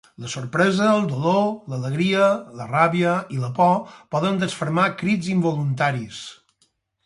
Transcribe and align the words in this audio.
La 0.23 0.29
sorpresa, 0.35 0.87
el 1.01 1.03
dolor, 1.11 1.43
l'alegria, 1.73 2.31
la 2.61 2.67
ràbia 2.73 3.13
i 3.37 3.43
la 3.45 3.53
por 3.61 3.95
poden 4.17 4.43
desfermar 4.47 4.89
crits 5.03 5.33
involuntaris. 5.39 6.27